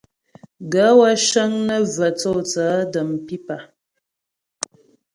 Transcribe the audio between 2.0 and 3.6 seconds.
tsô tsaə̌ də̀m pípà.